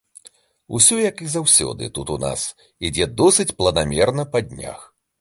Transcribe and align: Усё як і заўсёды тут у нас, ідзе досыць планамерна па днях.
Усё 0.79 0.97
як 1.09 1.21
і 1.25 1.29
заўсёды 1.35 1.91
тут 1.99 2.13
у 2.15 2.17
нас, 2.25 2.49
ідзе 2.91 3.11
досыць 3.23 3.49
планамерна 3.63 4.31
па 4.35 4.39
днях. 4.53 4.79